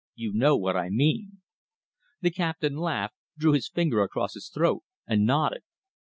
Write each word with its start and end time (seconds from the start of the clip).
You 0.15 0.33
know 0.33 0.57
what 0.57 0.75
I 0.75 0.89
mean." 0.89 1.41
The 2.21 2.31
Captain 2.31 2.75
laughed, 2.75 3.13
drew 3.37 3.51
his 3.51 3.69
finger 3.69 4.01
across 4.01 4.33
his 4.33 4.49
throat, 4.49 4.81
and 5.05 5.27
nodded. 5.27 5.61